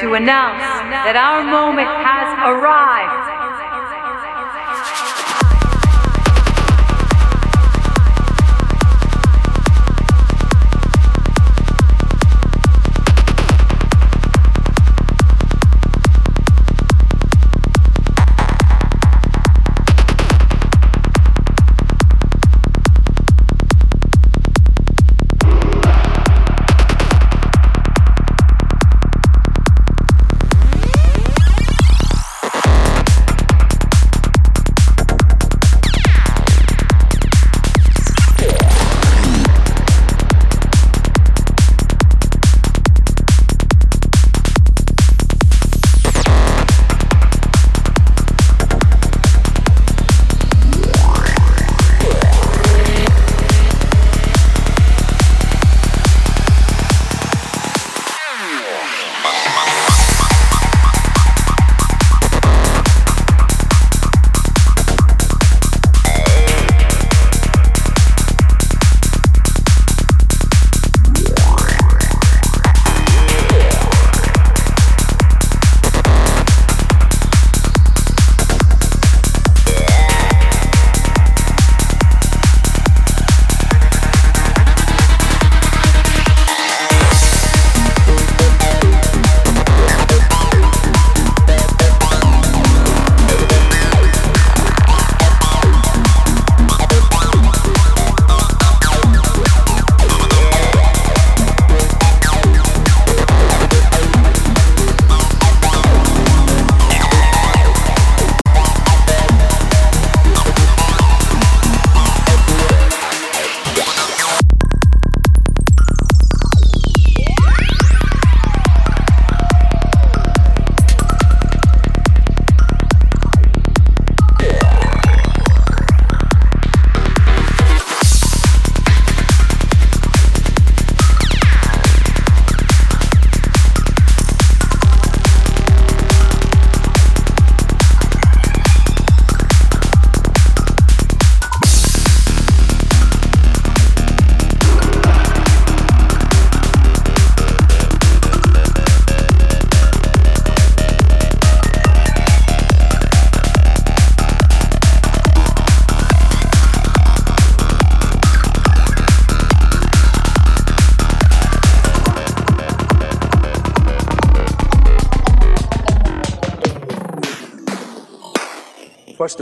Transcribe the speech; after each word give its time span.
to 0.00 0.14
announce 0.14 0.62
that 0.62 1.16
our 1.16 1.42
moment 1.42 1.90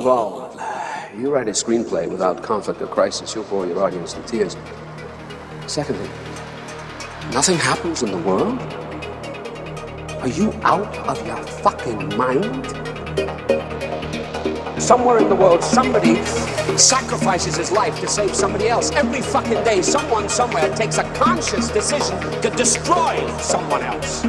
Of 0.08 0.54
you 1.18 1.32
write 1.32 1.48
a 1.48 1.50
screenplay 1.50 2.08
without 2.08 2.40
conflict 2.40 2.80
or 2.80 2.86
crisis, 2.86 3.34
you'll 3.34 3.42
bore 3.44 3.66
your 3.66 3.82
audience 3.82 4.12
to 4.12 4.22
tears. 4.22 4.56
Secondly, 5.66 6.08
nothing 7.32 7.56
happens 7.56 8.04
in 8.04 8.12
the 8.12 8.18
world? 8.18 8.60
Are 10.22 10.28
you 10.28 10.52
out 10.62 10.96
of 11.08 11.26
your 11.26 11.36
fucking 11.36 12.16
mind? 12.16 12.64
Somewhere 14.80 15.18
in 15.18 15.28
the 15.28 15.34
world, 15.34 15.64
somebody 15.64 16.24
sacrifices 16.76 17.56
his 17.56 17.72
life 17.72 17.98
to 18.00 18.06
save 18.06 18.32
somebody 18.32 18.68
else. 18.68 18.92
Every 18.92 19.22
fucking 19.22 19.64
day, 19.64 19.82
someone 19.82 20.28
somewhere 20.28 20.72
takes 20.76 20.98
a 20.98 21.04
conscious 21.14 21.68
decision 21.68 22.20
to 22.42 22.50
destroy 22.50 23.26
someone 23.38 23.82
else. 23.82 24.22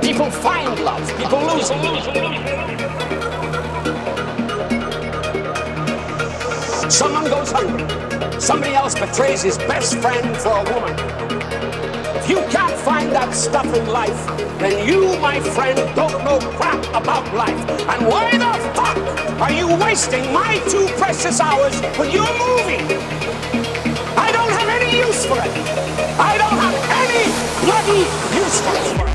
People 0.00 0.30
find 0.30 0.78
love, 0.84 1.04
people 1.18 1.40
lose 1.40 1.70
it. 1.72 2.79
Someone 6.90 7.24
goes 7.26 7.52
hungry. 7.52 7.86
Somebody 8.40 8.74
else 8.74 8.94
betrays 8.98 9.42
his 9.42 9.56
best 9.58 9.96
friend 9.98 10.36
for 10.36 10.50
a 10.50 10.64
woman. 10.74 10.92
If 12.16 12.28
you 12.28 12.38
can't 12.50 12.76
find 12.80 13.12
that 13.12 13.32
stuff 13.32 13.64
in 13.66 13.86
life, 13.86 14.26
then 14.58 14.86
you, 14.86 15.16
my 15.20 15.38
friend, 15.38 15.78
don't 15.94 16.24
know 16.24 16.40
crap 16.58 16.84
about 16.88 17.32
life. 17.32 17.58
And 17.88 18.08
why 18.08 18.32
the 18.32 18.52
fuck 18.74 18.98
are 19.40 19.52
you 19.52 19.68
wasting 19.76 20.32
my 20.32 20.58
two 20.68 20.88
precious 20.98 21.38
hours 21.40 21.80
with 21.96 22.12
your 22.12 22.26
movie? 22.42 22.82
I 24.18 24.32
don't 24.32 24.50
have 24.50 24.68
any 24.68 24.98
use 24.98 25.24
for 25.24 25.38
it. 25.38 25.52
I 26.18 26.36
don't 26.38 26.58
have 26.58 26.74
any 27.06 27.24
bloody 27.64 28.02
use 28.36 28.60
for 28.62 29.06
it. 29.06 29.09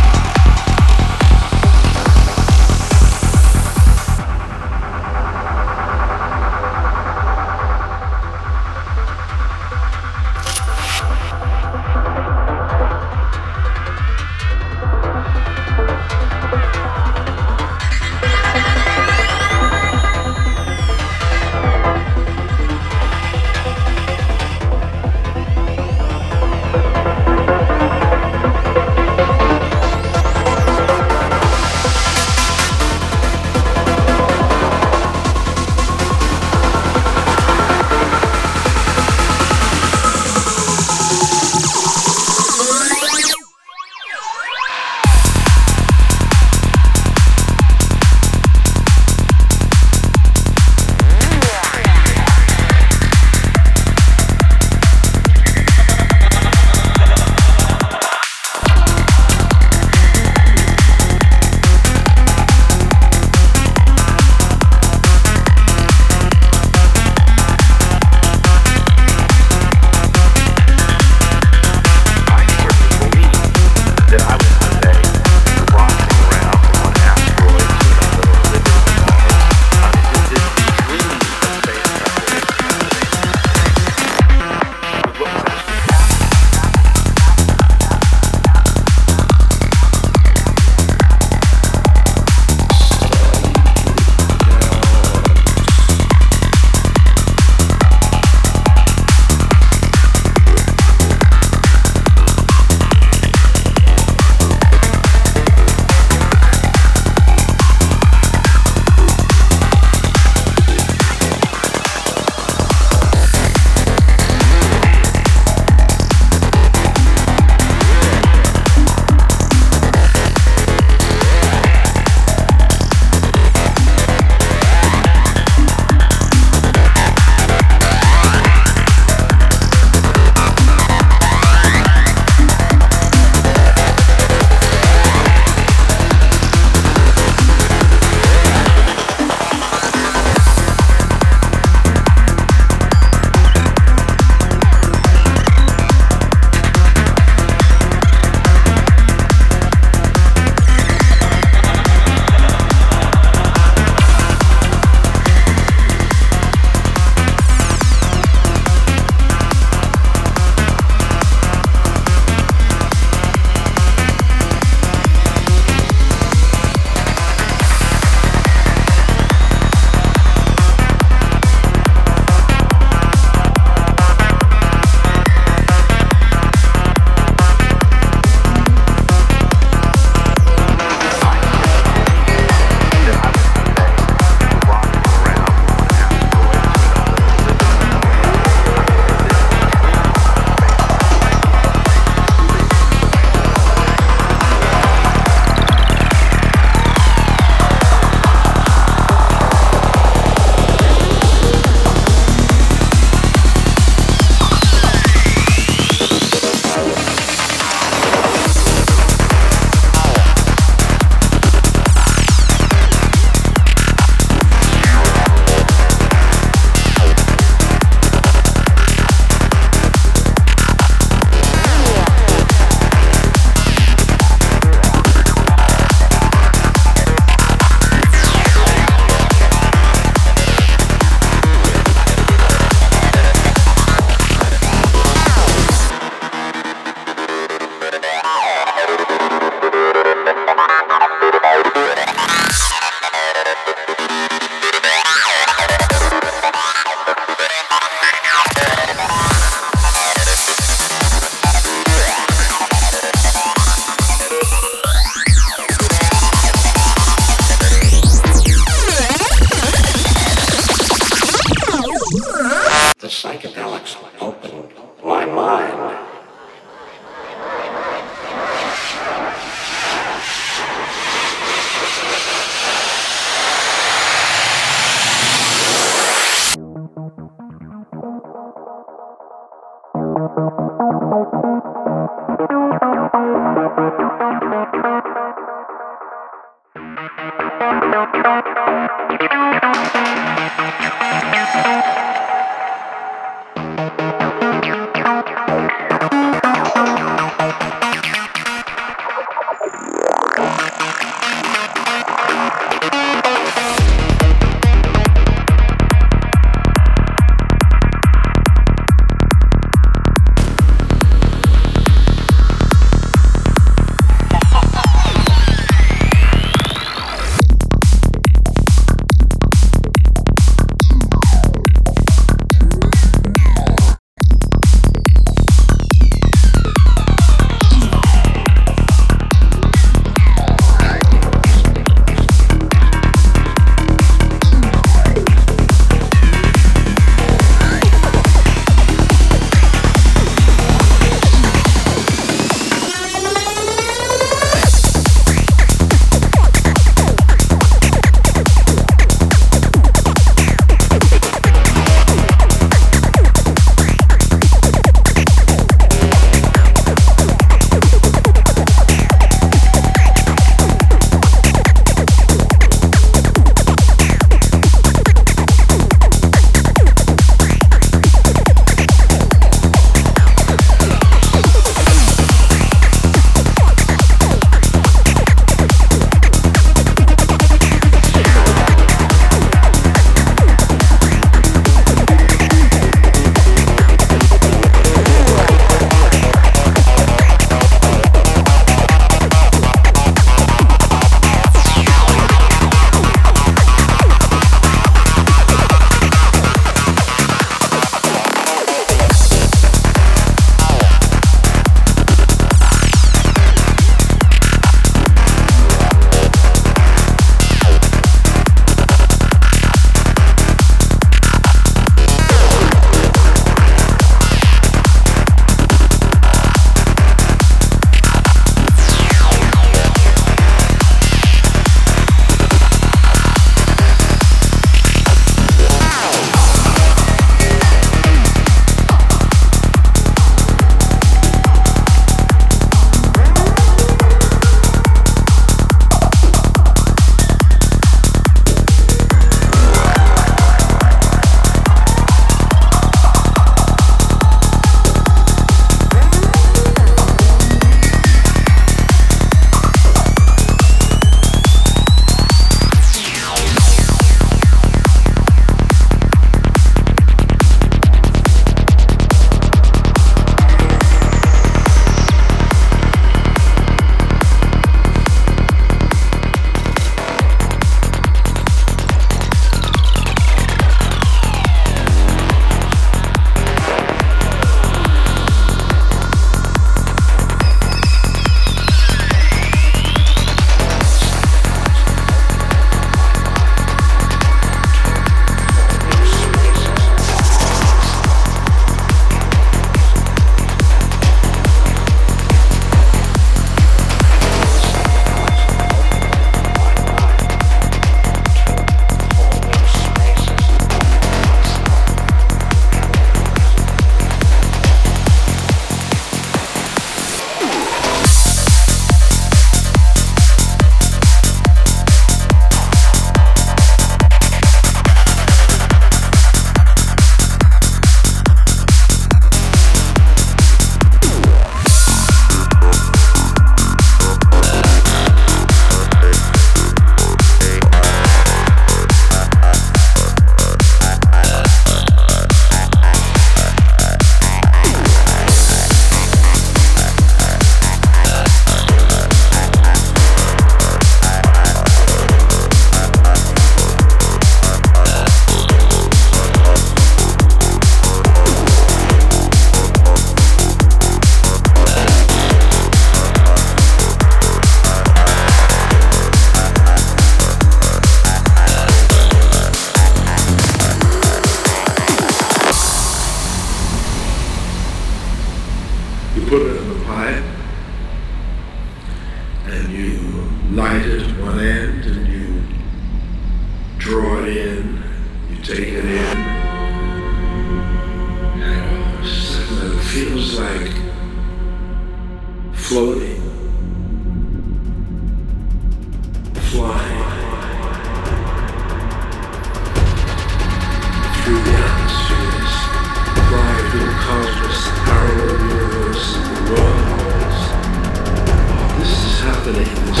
happenings, 599.46 600.00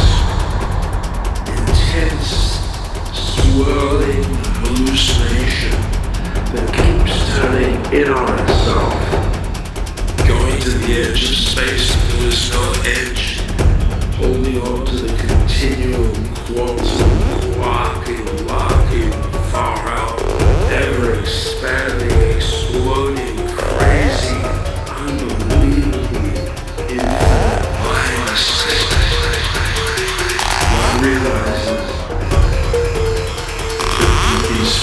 intense, 1.46 2.58
swirling 3.14 4.24
hallucination 4.58 5.70
that 6.50 6.66
keeps 6.74 7.14
turning 7.38 7.78
in 7.94 8.08
on 8.10 8.38
itself, 8.40 8.92
going 10.26 10.60
to 10.60 10.70
the 10.70 10.92
edge 11.00 11.22
of 11.22 11.36
space 11.36 11.94
there 11.94 12.26
is 12.26 12.50
no 12.50 12.64
edge, 12.86 13.40
holding 14.16 14.60
on 14.62 14.84
to 14.84 14.96
the 14.96 15.16
continuum 15.16 16.12
quantum, 16.46 17.60
walking, 17.60 18.26
walking, 18.46 19.12
far 19.52 19.78
out, 19.88 20.20
ever 20.72 21.20
expanding, 21.20 22.36
exploding. 22.36 23.15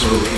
Absolutely. 0.05 0.32